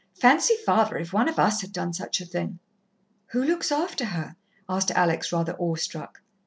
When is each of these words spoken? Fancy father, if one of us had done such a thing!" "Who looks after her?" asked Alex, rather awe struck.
Fancy 0.15 0.55
father, 0.65 0.97
if 0.97 1.13
one 1.13 1.29
of 1.29 1.37
us 1.37 1.61
had 1.61 1.71
done 1.71 1.93
such 1.93 2.19
a 2.19 2.25
thing!" 2.25 2.57
"Who 3.33 3.43
looks 3.43 3.71
after 3.71 4.05
her?" 4.05 4.35
asked 4.67 4.89
Alex, 4.89 5.31
rather 5.31 5.53
awe 5.59 5.75
struck. 5.75 6.23